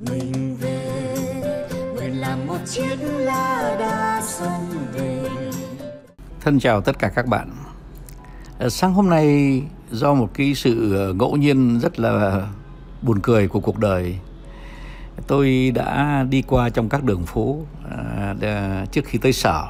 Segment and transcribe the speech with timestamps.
[0.00, 1.56] mình về.
[1.94, 5.28] Nguyện làm một chiếc lá đa sông về.
[6.40, 7.50] Thân chào tất cả các bạn.
[8.58, 12.46] Ờ, sáng hôm nay do một cái sự ờ, ngẫu nhiên rất là
[13.02, 14.18] buồn cười của cuộc đời,
[15.26, 17.58] tôi đã đi qua trong các đường phố
[18.42, 19.64] à, trước khi tới sở.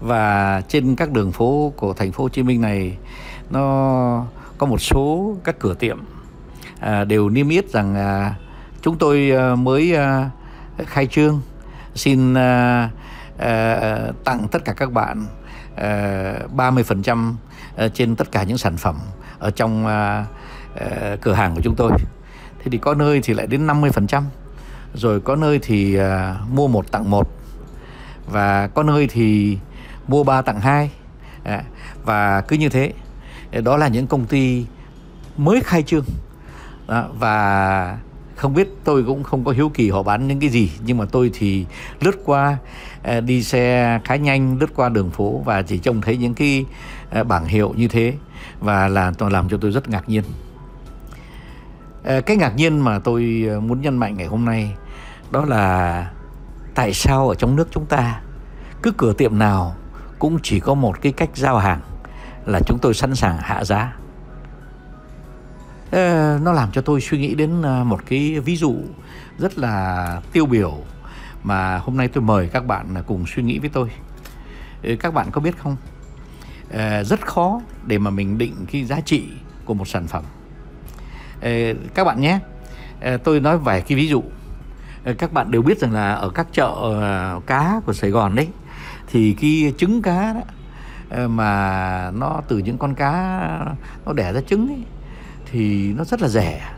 [0.00, 2.96] Và trên các đường phố của thành phố Hồ Chí Minh này
[3.50, 4.26] nó
[4.58, 5.98] có một số các cửa tiệm
[6.80, 8.34] à, đều niêm yết rằng à,
[8.86, 10.28] chúng tôi ờ, mới ờ,
[10.86, 11.40] khai trương.
[11.94, 12.88] Xin ờ,
[14.24, 15.26] tặng tất cả các bạn
[16.56, 17.34] 30%
[17.94, 18.96] trên tất cả những sản phẩm
[19.38, 19.84] ở trong
[21.20, 21.90] cửa hàng của chúng tôi.
[22.58, 24.22] Thế thì có nơi thì lại đến 50%,
[24.94, 25.98] rồi có nơi thì
[26.52, 27.30] mua một tặng một.
[28.26, 29.58] Và có nơi thì
[30.08, 30.90] mua 3 tặng 2
[32.04, 32.92] và cứ như thế
[33.64, 34.66] đó là những công ty
[35.36, 36.04] mới khai trương.
[37.18, 37.98] Và
[38.36, 41.04] không biết tôi cũng không có hiếu kỳ họ bán những cái gì, nhưng mà
[41.12, 41.66] tôi thì
[42.00, 42.58] lướt qua
[43.02, 46.64] ờ, đi xe khá nhanh, lướt qua đường phố và chỉ trông thấy những cái
[47.10, 48.14] ờ, bảng hiệu như thế
[48.60, 50.24] và là làm cho tôi rất ngạc nhiên.
[52.04, 54.74] Ờ, cái ngạc nhiên mà tôi muốn nhân mạnh ngày hôm nay
[55.30, 56.10] đó là
[56.74, 58.20] tại sao ở trong nước chúng ta
[58.82, 59.74] cứ cửa tiệm nào
[60.18, 61.80] cũng chỉ có một cái cách giao hàng
[62.46, 63.96] là chúng tôi sẵn sàng hạ giá
[66.42, 68.76] nó làm cho tôi suy nghĩ đến ờ, một cái ví dụ
[69.38, 70.74] rất là tiêu biểu
[71.42, 73.90] mà hôm nay tôi mời các bạn ờ, cùng suy nghĩ với tôi.
[74.82, 75.76] Ờ, các bạn có biết không?
[77.04, 79.24] Rất khó để mà mình định cái giá trị
[79.64, 80.24] của một sản phẩm.
[81.94, 82.38] Các bạn nhé
[83.24, 84.22] tôi nói vài cái ví dụ.
[85.18, 86.74] Các bạn đều biết rằng là ở các chợ
[87.46, 88.48] cá của Sài Gòn đấy
[89.06, 90.40] thì cái trứng cá đó
[91.28, 93.40] mà nó từ những con cá
[94.06, 94.82] nó đẻ ra trứng ấy,
[95.52, 96.72] thì nó rất là rẻ.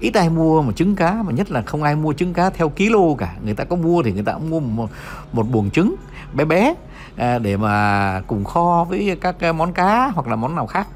[0.00, 2.68] Ít ai mua một trứng cá mà nhất là không ai mua trứng cá theo
[2.68, 3.34] kilo cả.
[3.44, 4.90] Người ta có mua thì người ta cũng mua một
[5.32, 5.94] một buồng trứng
[6.32, 6.74] bé bé
[7.16, 10.86] à, để mà cùng kho với các món cá hoặc là món nào khác.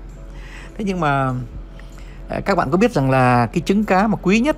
[0.78, 1.32] Thế nhưng mà
[2.28, 4.56] à, các bạn có biết rằng là cái trứng cá mà quý nhất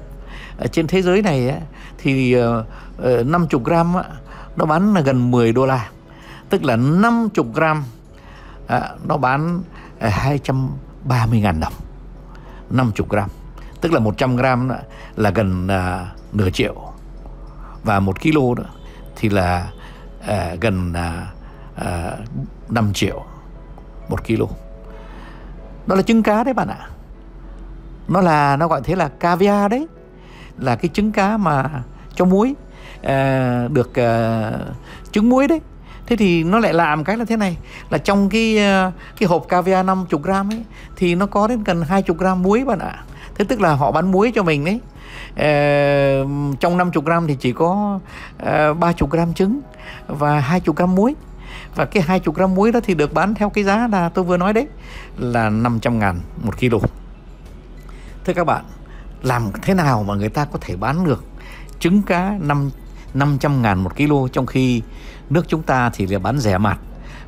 [0.72, 1.54] trên thế giới này
[1.98, 2.64] thì ờ,
[2.98, 3.94] ờ, 50 gram
[4.56, 5.88] nó bán là gần 10 đô la.
[6.48, 7.84] Tức là 50 gram
[8.66, 9.62] à, nó bán
[9.98, 11.72] à, 230 ngàn đồng.
[12.70, 13.28] 50 gram
[13.80, 14.76] tức là 100 gram đó
[15.16, 16.74] là gần à, nửa triệu.
[17.82, 18.64] Và 1 kg đó
[19.16, 19.70] thì là
[20.26, 21.26] à, gần à,
[21.74, 22.16] à,
[22.68, 23.24] 5 triệu
[24.08, 24.42] 1 kg
[25.86, 26.88] đó là trứng cá đấy bạn ạ.
[28.08, 29.88] Nó là nó gọi thế là caviar đấy.
[30.58, 31.70] Là cái trứng cá mà
[32.14, 32.54] cho muối
[33.02, 34.50] à, được à,
[35.12, 35.60] trứng muối đấy
[36.08, 37.56] thế thì nó lại làm cái là thế này
[37.90, 40.64] là trong cái ờ, cái hộp caviar 50 gram ấy
[40.96, 43.04] thì nó có đến gần 20 gram muối bạn ạ.
[43.34, 44.80] Thế tức là họ bán muối cho mình đấy
[45.36, 45.46] Ờ,
[46.60, 48.00] trong 50 gram thì chỉ có
[48.38, 49.60] ờ, uh, 30 gram trứng
[50.06, 51.14] và 20 gram muối.
[51.74, 54.36] Và cái 20 gram muối đó thì được bán theo cái giá là tôi vừa
[54.36, 54.66] nói đấy
[55.18, 56.78] là 500 ngàn một kilo
[58.24, 58.64] Thưa các bạn,
[59.22, 61.24] làm thế nào mà người ta có thể bán được
[61.78, 62.70] trứng cá 5,
[63.14, 64.82] 500 ngàn một kilo trong khi
[65.30, 66.78] nước chúng ta thì là bán rẻ mặt,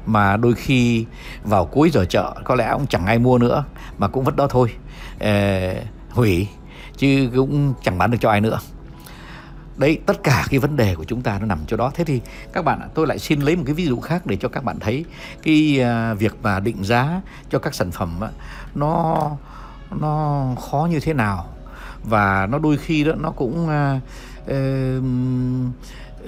[0.07, 1.07] mà đôi khi
[1.45, 3.65] vào cuối giờ chợ có lẽ cũng chẳng ai mua nữa
[3.99, 4.73] mà cũng vứt đó thôi.
[5.19, 5.75] Ờ,
[6.11, 6.49] hủy
[6.97, 8.59] chứ cũng chẳng bán được cho ai nữa.
[9.77, 11.91] Đấy tất cả cái vấn đề của chúng ta nó nằm chỗ đó.
[11.95, 12.21] Thế thì
[12.53, 14.79] các bạn tôi lại xin lấy một cái ví dụ khác để cho các bạn
[14.81, 15.05] thấy
[15.43, 17.21] cái à, việc mà định giá
[17.51, 18.21] cho các sản phẩm
[18.75, 19.31] nó
[20.01, 21.49] nó khó như thế nào.
[22.05, 24.53] Và nó đôi khi đó nó cũng uh,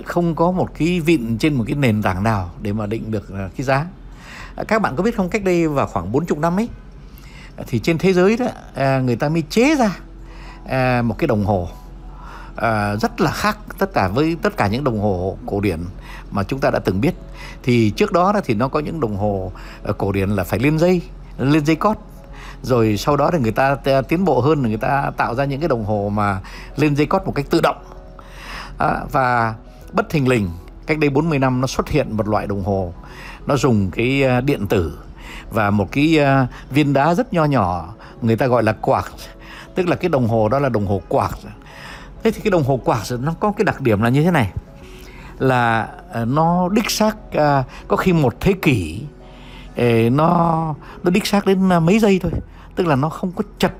[0.06, 3.34] không có một cái vịn trên một cái nền tảng nào để mà định được
[3.34, 3.86] à, cái giá.
[4.56, 6.68] À, các bạn có biết không cách đây vào khoảng 40 năm ấy
[7.66, 9.98] thì trên thế giới đó à, người ta mới chế ra
[11.02, 11.68] một cái đồng hồ
[12.56, 15.80] à, rất là khác tất cả với tất cả những đồng hồ cổ điển
[16.30, 17.14] mà chúng ta đã từng biết.
[17.62, 19.52] Thì trước đó thì nó có những đồng hồ
[19.98, 21.02] cổ điển là phải liên dây
[21.38, 21.96] liên dây cót.
[22.62, 23.76] Rồi sau đó thì người ta
[24.08, 26.40] tiến bộ hơn là người ta tạo ra những cái đồng hồ mà
[26.76, 27.76] lên dây cót một cách tự động.
[28.78, 29.54] À, và
[29.92, 30.50] bất thình lình.
[30.86, 32.92] Cách đây 40 năm nó xuất hiện một loại đồng hồ.
[33.46, 34.98] Nó dùng cái ờ, điện tử
[35.50, 39.28] và một cái ờ, viên đá rất nho nhỏ, người ta gọi là quartz
[39.74, 41.48] tức là cái đồng hồ đó là đồng hồ quartz
[42.22, 44.50] thế thì cái đồng hồ quartz nó có cái đặc điểm là như thế này.
[45.38, 47.16] Là ờ, nó đích xác
[47.88, 49.02] có khi một thế kỷ
[50.10, 52.32] nó nó đích xác đến mấy giây thôi.
[52.76, 53.72] Tức là nó không có chật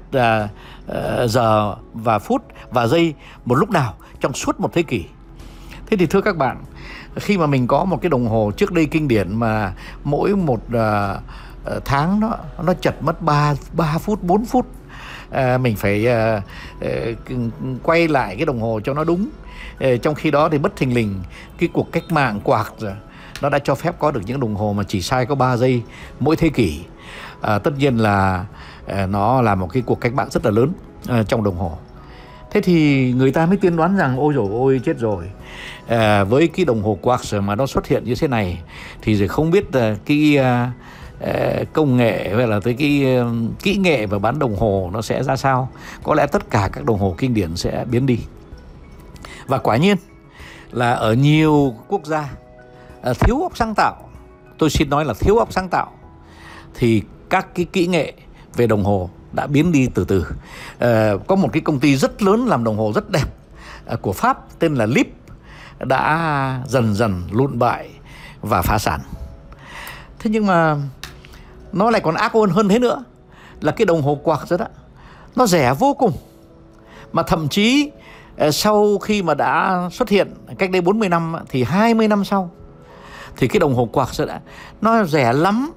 [1.26, 3.14] giờ và phút và giây
[3.44, 5.04] một lúc nào trong suốt một thế kỷ
[5.92, 6.56] thế thì thưa các bạn
[7.16, 9.72] khi mà mình có một cái đồng hồ trước đây kinh điển mà
[10.04, 14.66] mỗi một uh, tháng nó nó chật mất 3 3 phút 4 phút
[15.30, 16.42] à, mình phải à,
[16.80, 16.88] à,
[17.82, 19.28] quay lại cái đồng hồ cho nó đúng.
[19.80, 21.22] À, trong khi đó thì bất thình lình
[21.58, 22.94] cái cuộc cách mạng quạt rồi
[23.42, 25.82] nó đã cho phép có được những đồng hồ mà chỉ sai có 3 giây
[26.20, 26.80] mỗi thế kỷ.
[27.40, 28.44] À, tất nhiên là
[28.86, 30.72] à, nó là một cái cuộc cách mạng rất là lớn
[31.08, 31.78] à, trong đồng hồ
[32.52, 35.30] thế thì người ta mới tiên đoán rằng ôi rồi ôi chết rồi.
[35.86, 38.62] À, với cái đồng hồ quartz mà nó xuất hiện như thế này
[39.02, 40.72] thì rồi không biết là cái à,
[41.20, 43.24] à công nghệ hay là tới cái à,
[43.62, 45.68] kỹ nghệ và bán đồng hồ nó sẽ ra sao.
[46.02, 48.18] Có lẽ tất cả các đồng hồ kinh điển sẽ biến đi.
[49.46, 49.96] Và quả nhiên
[50.72, 52.28] là ở nhiều quốc gia
[53.02, 54.08] à, thiếu óc sáng tạo
[54.58, 55.92] tôi xin nói là thiếu óc sáng tạo
[56.74, 58.12] thì các cái kỹ nghệ
[58.56, 60.26] về đồng hồ đã biến đi từ từ.
[60.78, 63.26] À, có một cái công ty rất lớn làm đồng hồ rất đẹp
[63.86, 65.08] à, của pháp tên là lip
[65.78, 67.90] đã dần dần lụn bại
[68.40, 69.00] và phá sản.
[70.18, 70.76] Thế nhưng mà
[71.72, 73.04] nó lại còn ác ôn hơn thế nữa
[73.60, 74.66] là cái đồng hồ quạc rồi đó.
[75.36, 76.12] Nó rẻ vô cùng
[77.12, 77.90] mà thậm chí
[78.36, 82.50] ờ, sau khi mà đã xuất hiện cách đây 40 năm thì 20 năm sau
[83.36, 84.40] thì cái đồng hồ quạc sẽ đã
[84.80, 85.72] nó rẻ lắm.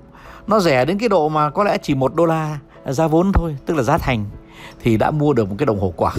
[0.48, 3.58] Nó rẻ đến cái độ mà có lẽ chỉ một đô la giá vốn thôi
[3.66, 4.26] tức là giá thành
[4.82, 6.14] thì đã mua được một cái đồng hồ quạt.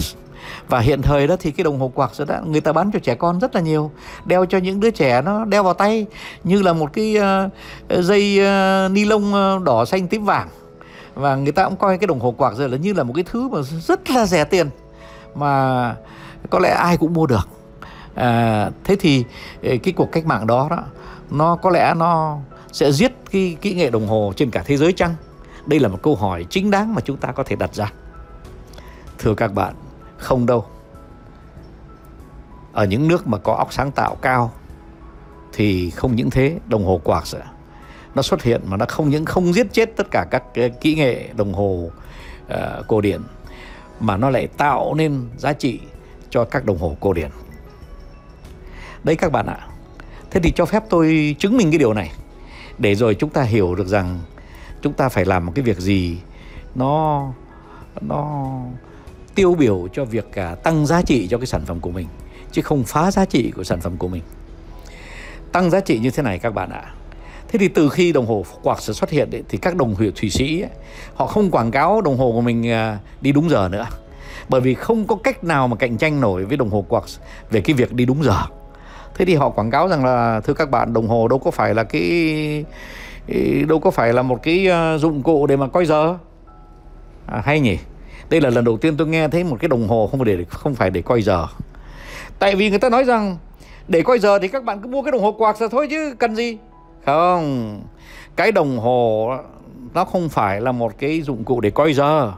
[0.67, 2.99] Và hiện thời đó thì cái đồng hồ quạt đó đã người ta bán cho
[2.99, 3.91] trẻ con rất là nhiều
[4.25, 6.05] đeo cho những đứa trẻ nó đeo vào tay
[6.43, 9.33] như là một cái uh, dây uh, ni lông
[9.63, 10.49] đỏ xanh tím vàng.
[11.15, 13.23] Và người ta cũng coi cái đồng hồ quạt rồi là như là một cái
[13.31, 14.69] thứ mà rất là rẻ tiền
[15.35, 15.95] mà
[16.49, 17.49] có lẽ ai cũng mua được.
[18.15, 19.23] À, thế thì
[19.61, 20.77] cái cuộc cách mạng đó đó
[21.31, 22.37] nó có lẽ nó
[22.71, 25.15] sẽ giết cái kỹ nghệ đồng hồ trên cả thế giới chăng?
[25.67, 27.91] Đây là một câu hỏi chính đáng mà chúng ta có thể đặt ra.
[29.17, 29.75] Thưa các bạn
[30.17, 30.65] không đâu.
[32.73, 34.51] Ở những nước mà có óc sáng tạo cao
[35.53, 37.39] thì không những thế đồng hồ quạt sẽ
[38.15, 40.43] nó xuất hiện mà nó không những không giết chết tất cả các
[40.81, 41.89] kỹ nghệ đồng hồ
[42.47, 43.21] ờ, uh, cổ điển
[43.99, 45.79] mà nó lại tạo nên giá trị
[46.29, 47.29] cho các đồng hồ cổ điển
[49.03, 49.67] đấy các bạn ạ.
[50.31, 52.11] Thế thì cho phép tôi chứng minh cái điều này
[52.77, 54.19] để rồi chúng ta hiểu được rằng
[54.87, 56.17] chúng ta phải làm một cái việc gì
[56.75, 57.27] nó
[58.01, 58.51] nó
[59.35, 62.07] tiêu biểu cho việc cả tăng giá trị cho cái sản phẩm của mình
[62.51, 64.23] chứ không phá giá trị của sản phẩm của mình.
[65.51, 66.83] Tăng giá trị như thế này các bạn ạ.
[67.47, 70.29] Thế thì từ khi đồng hồ quạt xuất hiện ấy, thì các đồng hồ thụy
[70.29, 70.71] sĩ ấy,
[71.13, 73.87] họ không quảng cáo đồng hồ của mình à, đi đúng giờ nữa.
[74.49, 77.03] Bởi vì không có cách nào mà cạnh tranh nổi với đồng hồ quạt
[77.51, 78.41] về cái việc đi đúng giờ.
[79.15, 81.73] Thế thì họ quảng cáo rằng là thưa các bạn đồng hồ đâu có phải
[81.73, 82.65] là cái
[83.67, 86.17] đâu có phải là một cái ờ, dụng cụ để mà coi giờ.
[87.25, 87.77] À, hay nhỉ?
[88.29, 90.45] Đây là lần đầu tiên tôi nghe thấy một cái đồng hồ không phải để
[90.49, 91.47] không phải để coi giờ.
[92.39, 93.37] Tại vì người ta nói rằng
[93.87, 96.15] để coi giờ thì các bạn cứ mua cái đồng hồ quạt ra thôi chứ
[96.19, 96.57] cần gì.
[97.05, 97.81] Không
[98.35, 99.31] cái đồng hồ
[99.93, 102.33] nó không phải là một cái dụng cụ để coi giờ.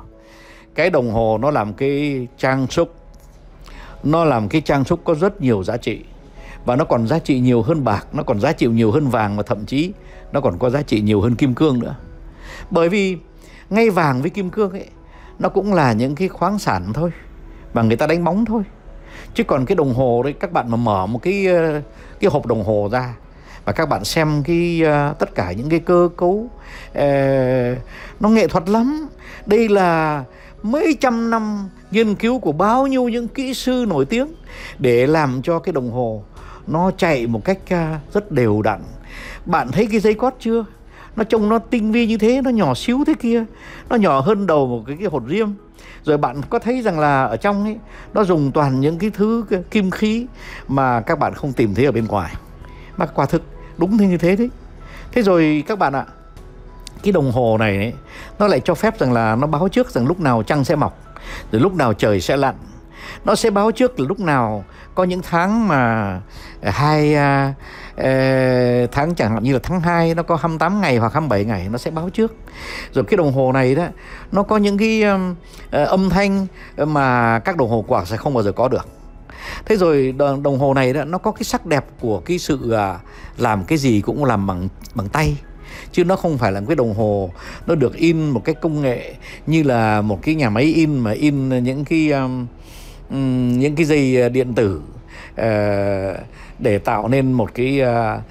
[0.75, 2.95] Cái đồng hồ nó làm cái trang sức.
[4.03, 6.00] Nó làm cái trang sức có rất nhiều giá trị
[6.65, 9.38] và nó còn giá trị nhiều hơn bạc nó còn giá trị nhiều hơn vàng
[9.38, 9.91] và thậm chí
[10.31, 11.95] nó còn có giá trị nhiều hơn kim cương nữa.
[12.69, 13.17] Bởi vì
[13.69, 14.88] ngay vàng với kim cương ấy
[15.39, 17.11] nó cũng là những cái khoáng sản thôi
[17.73, 18.63] mà người ta đánh bóng thôi.
[19.33, 21.81] Chứ còn cái đồng hồ đấy các bạn mà mở một cái ờ,
[22.19, 23.13] cái hộp đồng hồ ra
[23.65, 26.50] và các bạn xem cái uh, tất cả những cái cơ cấu
[26.91, 27.77] uh,
[28.19, 29.07] nó nghệ thuật lắm.
[29.45, 30.23] Đây là
[30.63, 34.27] mấy trăm năm nghiên cứu của bao nhiêu những kỹ sư nổi tiếng
[34.80, 36.23] để làm cho cái đồng hồ
[36.68, 38.81] nó chạy một cách à, rất đều đặn.
[39.45, 40.66] Bạn thấy cái dây cót chưa?
[41.16, 43.45] Nó trông nó tinh vi như thế nó nhỏ xíu thế kia
[43.90, 45.56] nó nhỏ hơn đầu một cái, cái hột riêng.
[46.04, 47.78] Rồi bạn có thấy rằng là ở trong ấy
[48.14, 50.25] nó dùng toàn những cái thứ cái kim khí
[50.68, 52.33] mà các bạn không tìm thấy ở bên ngoài.
[52.97, 53.44] Mà quả thực
[53.78, 54.49] đúng thế như thế đấy.
[55.11, 56.06] Thế rồi các bạn ạ
[57.04, 57.94] cái đồng hồ này ấy,
[58.40, 61.08] nó lại cho phép rằng là nó báo trước rằng lúc nào trăng sẽ mọc
[61.52, 62.56] rồi lúc nào trời sẽ lặn?
[63.26, 64.64] Nó sẽ báo trước là lúc nào.
[64.95, 65.83] Có những tháng mà
[66.62, 71.14] à, hai uh, tháng chẳng hạn như là tháng 2 nó có 28 ngày hoặc
[71.14, 72.33] 27 ngày nó sẽ báo trước.
[72.94, 73.88] Rồi cái đồng hồ này đó
[74.31, 75.36] nó có những cái um,
[75.71, 78.88] âm thanh mà các đồng hồ quả sẽ không bao giờ có được.
[79.66, 82.74] Thế rồi đồng, đồng hồ này đó nó có cái sắc đẹp của cái sự
[82.74, 83.02] uh,
[83.38, 85.38] làm cái gì cũng làm bằng bằng tay
[85.92, 87.30] chứ nó không phải là cái đồng hồ.
[87.68, 89.14] Nó được in một cái công nghệ
[89.48, 92.48] như là một cái nhà máy in mà in những cái um,
[93.60, 94.81] những cái dây điện tử
[95.31, 96.18] uh,
[96.60, 98.22] để tạo nên một cái uh,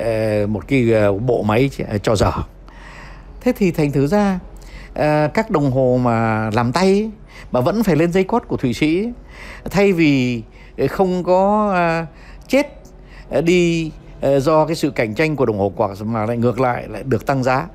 [0.00, 0.86] uh, một cái
[1.26, 1.70] bộ máy
[2.02, 2.32] cho giờ
[3.40, 4.38] thế thì thành thử ra
[4.90, 7.10] uh, các đồng hồ mà làm tay ấy,
[7.52, 9.08] mà vẫn phải lên dây cót của thụy sĩ
[9.70, 10.42] thay vì
[10.88, 11.68] không có
[12.02, 12.08] uh,
[12.48, 12.82] chết
[13.44, 16.88] đi Ờ, do cái sự cạnh tranh của đồng hồ quạt mà lại ngược lại
[16.88, 17.66] lại được tăng giá.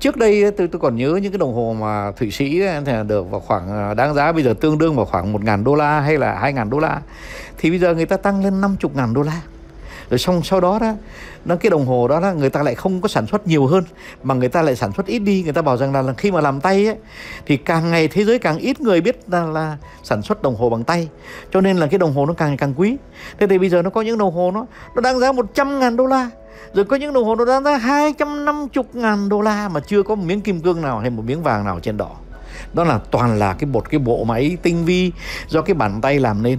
[0.00, 2.82] Trước đây ờ, tôi tôi còn nhớ những cái đồng hồ mà thụy sĩ ờ,
[2.86, 5.74] thì được vào khoảng đáng giá bây giờ tương đương vào khoảng một ngàn đô
[5.74, 7.00] la hay là hai ngàn đô la.
[7.58, 9.40] Thì bây giờ người ta tăng lên 50 ngàn đô la
[10.12, 10.92] rồi xong sau đó đó
[11.44, 13.84] nó cái đồng hồ đó, đó người ta lại không có sản xuất nhiều hơn
[14.22, 15.42] mà người ta lại sản xuất ít đi.
[15.42, 16.96] Người ta bảo rằng là, là khi mà làm tay ấy,
[17.46, 20.70] thì càng ngày thế giới càng ít người biết là, là sản xuất đồng hồ
[20.70, 21.08] bằng tay.
[21.52, 22.96] Cho nên là cái đồng hồ nó càng ngày càng quý.
[23.38, 25.96] Thế thì bây giờ nó có những đồng hồ nó nó đang giá 100 ngàn
[25.96, 26.30] đô la.
[26.74, 30.14] Rồi có những đồng hồ nó đang giá 250 ngàn đô la mà chưa có
[30.14, 32.10] một miếng kim cương nào hay một miếng vàng nào trên đỏ
[32.72, 35.12] đó là toàn là cái một cái bộ máy tinh vi
[35.48, 36.58] do cái bàn tay làm nên.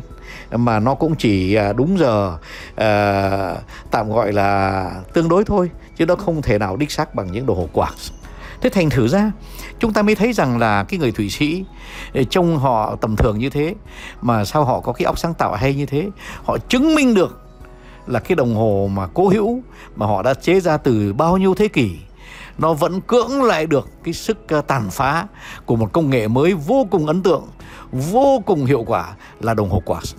[0.52, 2.38] Mà nó cũng chỉ à, đúng giờ
[2.72, 7.32] uh, tạm gọi là tương đối thôi chứ nó không thể nào đích xác bằng
[7.32, 7.94] những đồ hồ quạt
[8.64, 9.32] thế thành thử ra
[9.80, 11.66] chúng ta mới thấy rằng là cái người thụy sĩ
[12.14, 13.76] ờ, trông họ tầm thường như thế
[14.22, 16.10] mà sao họ có cái óc sáng tạo hay như thế?
[16.44, 17.42] Họ chứng minh được
[18.08, 19.62] là cái đồng hồ mà cố hữu
[19.96, 21.92] mà họ đã chế ra từ bao nhiêu thế kỷ
[22.58, 25.28] nó vẫn cưỡng lại được cái sức ờ, tàn phá
[25.66, 27.48] của một công nghệ mới vô cùng ấn tượng,
[27.92, 30.14] vô cùng hiệu quả là đồng hồ quartz.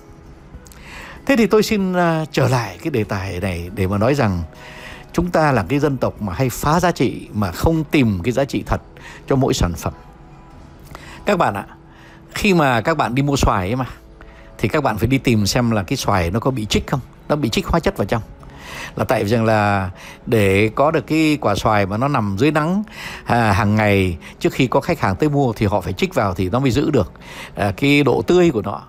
[1.26, 4.42] Thế thì tôi xin ờ, trở lại cái đề tài này để mà nói rằng
[5.12, 8.32] chúng ta là cái dân tộc mà hay phá giá trị mà không tìm cái
[8.32, 8.80] giá trị thật
[9.26, 9.92] cho mỗi sản phẩm.
[11.24, 11.66] Các bạn ạ,
[12.34, 13.86] khi mà các bạn đi mua xoài ấy mà
[14.58, 17.00] thì các bạn phải đi tìm xem là cái xoài nó có bị trích không,
[17.28, 18.22] nó bị trích hóa chất vào trong
[18.96, 19.90] là tại vì rằng là
[20.26, 22.82] để có được cái quả xoài mà nó nằm dưới nắng
[23.24, 26.34] à, hàng ngày trước khi có khách hàng tới mua thì họ phải trích vào
[26.34, 27.12] thì nó mới giữ được
[27.54, 28.82] à, cái độ tươi của nó.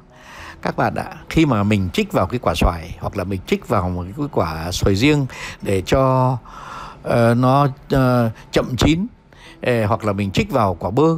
[0.62, 3.68] Các bạn ạ khi mà mình trích vào cái quả xoài hoặc là mình trích
[3.68, 5.26] vào một cái quả xoài riêng
[5.62, 6.38] để cho
[7.08, 9.08] uh, nó uh, chậm chín
[9.62, 11.18] eh, hoặc là mình trích vào quả bơ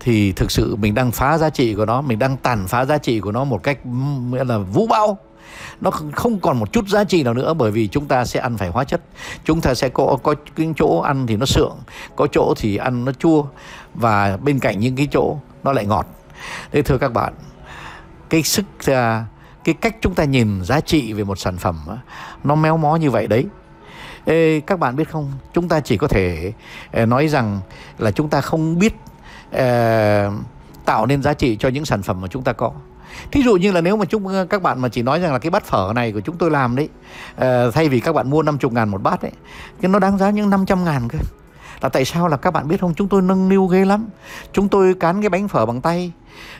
[0.00, 2.98] thì thực sự mình đang phá giá trị của nó mình đang tàn phá giá
[2.98, 3.78] trị của nó một cách
[4.32, 5.18] là vũ bão
[5.80, 8.56] nó không còn một chút giá trị nào nữa bởi vì chúng ta sẽ ăn
[8.56, 9.00] phải hóa chất.
[9.44, 11.76] Chúng ta sẽ có có cái chỗ ăn thì nó sượng
[12.16, 13.44] có chỗ thì ăn nó chua
[13.94, 16.06] và bên cạnh những cái chỗ nó lại ngọt.
[16.72, 17.34] Thế thưa các bạn
[18.30, 19.24] cái sức à,
[19.64, 21.76] cái cách chúng ta nhìn giá trị về một sản phẩm
[22.44, 23.46] nó méo mó như vậy đấy.
[24.24, 25.32] Ê, các bạn biết không?
[25.52, 26.52] Chúng ta chỉ có thể
[26.92, 27.60] à, nói rằng
[27.98, 28.94] là chúng ta không biết
[29.50, 30.32] uh,
[30.84, 32.72] tạo nên giá trị cho những sản phẩm mà chúng ta có
[33.32, 35.50] thí dụ như là nếu mà chúng các bạn mà chỉ nói rằng là cái
[35.50, 36.88] bát phở này của chúng tôi làm đấy
[37.34, 39.32] uh, thay vì các bạn mua 50 ngàn một bát ấy
[39.80, 41.18] cái nó đáng giá những 500 ngàn cơ.
[41.80, 42.94] Là tại sao là các bạn biết không?
[42.94, 44.06] Chúng tôi nâng niu ghê lắm.
[44.52, 46.12] Chúng tôi cán cái bánh phở bằng tay.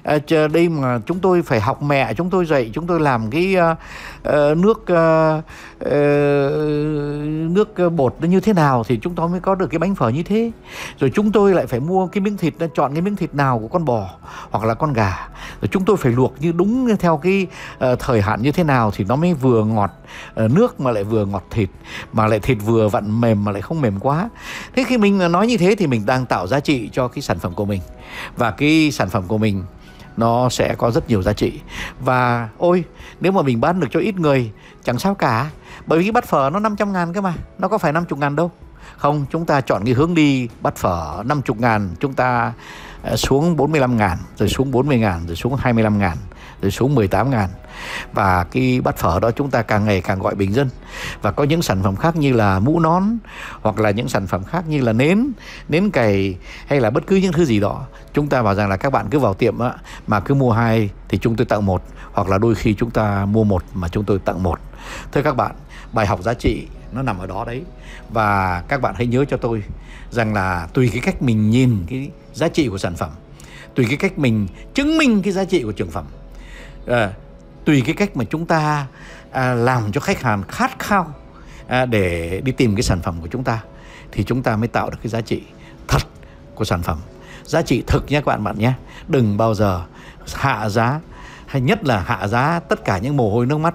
[0.02, 3.31] Ờ, à, đây mà chúng tôi phải học mẹ chúng tôi dạy chúng tôi làm
[3.31, 5.45] cái uh, nước uh,
[5.85, 5.93] uh,
[7.57, 10.09] nước bột nó như thế nào thì chúng tôi mới có được cái bánh phở
[10.09, 10.50] như thế.
[10.99, 13.69] Rồi chúng tôi lại phải mua cái miếng thịt chọn cái miếng thịt nào của
[13.69, 14.11] con bò
[14.50, 15.29] hoặc là con gà.
[15.61, 17.47] Rồi chúng tôi phải luộc như đúng theo cái
[17.93, 19.91] uh, thời hạn như thế nào thì nó mới vừa ngọt
[20.45, 21.69] uh, nước mà lại vừa ngọt thịt
[22.12, 24.31] mà lại thịt vừa vặn mềm mà lại không mềm quá.
[24.76, 27.38] Thế khi mình nói như thế thì mình đang tạo giá trị cho cái sản
[27.38, 27.81] phẩm của mình
[28.37, 29.64] và cái sản phẩm của mình,
[30.16, 31.61] nó sẽ có rất nhiều giá trị.
[32.00, 32.85] Và ôi,
[33.21, 34.50] nếu mà mình bán được cho ít người,
[34.85, 35.50] chẳng sao cả.
[35.87, 38.37] Bởi vì cái bát phở nó 500 ngàn cơ mà, nó có phải 50 ngàn
[38.37, 38.50] đâu.
[38.97, 42.52] Không, chúng ta chọn cái hướng đi bát phở 50 ngàn, chúng ta
[43.02, 46.16] Ờ, xuống 45 ngàn rồi xuống 40 ngàn rồi xuống 25 ngàn
[46.62, 47.49] rồi xuống 18 ngàn.
[48.12, 50.68] Và cái bát phở đó chúng ta càng ngày càng gọi bình dân.
[51.23, 53.02] Và có những sản phẩm khác như là mũ nón
[53.62, 55.32] hoặc là những sản phẩm khác như là nến
[55.68, 57.87] nến cày hay là bất cứ những thứ gì đó.
[58.12, 59.73] Chúng ta bảo rằng là các bạn cứ vào tiệm á,
[60.06, 61.82] mà cứ mua hai thì chúng tôi tặng một
[62.12, 64.61] hoặc là đôi khi chúng ta mua một mà chúng tôi tặng một.
[65.12, 65.52] Thưa các bạn
[65.92, 67.62] bài học giá trị nó nằm ở đó đấy.
[68.11, 69.62] Và các bạn hãy nhớ cho tôi
[70.11, 73.11] rằng là tùy cái cách mình nhìn cái giá trị của sản phẩm
[73.75, 76.04] tùy cái cách mình chứng minh cái giá trị của trường phẩm
[76.87, 77.12] à,
[77.64, 78.87] tùy cái cách mà chúng ta
[79.32, 81.14] à, làm cho khách hàng khát khao
[81.66, 83.62] à, để đi tìm cái sản phẩm của chúng ta
[84.12, 85.42] thì chúng ta mới tạo được cái giá trị
[85.88, 86.02] thật
[86.54, 86.99] của sản phẩm.
[87.44, 88.72] Giá trị thực nhé các bạn bạn nhé.
[89.08, 89.82] Đừng bao giờ
[90.34, 91.00] hạ giá
[91.52, 93.75] hay nhất là hạ giá tất cả những mồ hôi nước mắt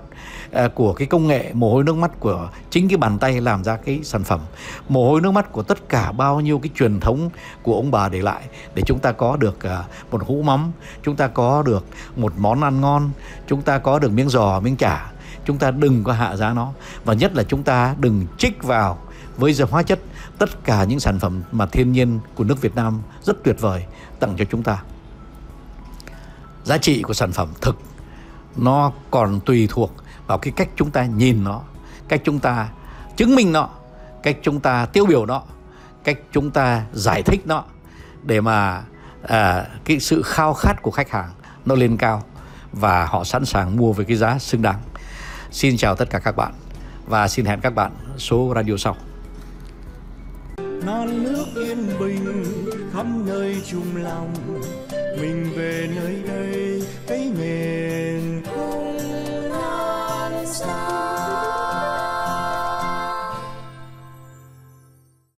[0.51, 3.63] à, của cái công nghệ, mồ hôi nước mắt của chính cái bàn tay làm
[3.63, 4.39] ra cái sản phẩm.
[4.89, 7.29] Mồ hôi nước mắt của tất cả bao nhiêu cái truyền thống
[7.63, 8.41] của ông bà để lại
[8.75, 10.71] để chúng ta có được à, một hũ mắm,
[11.03, 13.09] chúng ta có được một món ăn ngon,
[13.47, 15.11] chúng ta có được miếng giò, miếng chả,
[15.45, 16.71] chúng ta đừng có hạ giá nó.
[17.05, 18.97] Và nhất là chúng ta đừng trích vào
[19.37, 19.99] với giờ hóa chất
[20.37, 23.83] tất cả những sản phẩm mà thiên nhiên của nước Việt Nam rất tuyệt vời
[24.19, 24.81] tặng cho chúng ta
[26.67, 27.77] giá trị của sản phẩm thực
[28.55, 29.91] nó còn tùy thuộc
[30.27, 31.61] vào cái cách chúng ta nhìn nó
[32.07, 32.69] cách chúng ta
[33.17, 33.69] chứng minh nó
[34.23, 35.43] cách chúng ta tiêu biểu nó
[36.03, 37.63] cách chúng ta giải thích nó
[38.23, 38.83] để mà
[39.23, 41.29] à, cái sự khao khát của khách hàng
[41.65, 42.23] nó lên cao
[42.71, 44.79] và họ sẵn sàng mua với cái giá xứng đáng.
[45.51, 46.53] Xin chào tất cả các bạn
[47.05, 48.95] và xin hẹn các bạn số radio sau.
[50.57, 52.25] Non nước yên bình
[52.93, 54.33] khắp nơi chung lòng
[55.21, 58.06] mình về nơi đây thấy mềm